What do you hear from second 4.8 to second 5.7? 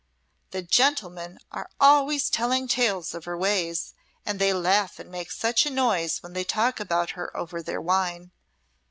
and make such a